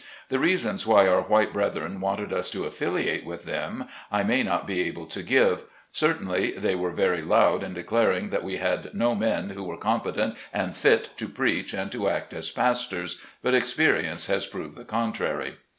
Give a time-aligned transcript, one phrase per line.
[0.29, 4.65] The reasons why our white brethren wanted us to affiliate with them, I may not
[4.65, 9.13] be able to give; certainly, they were very loud in declaring that we had no
[9.13, 14.25] men who were competent and fit to preach and to act as pastors, but experience
[14.25, 15.57] has proven the contrary.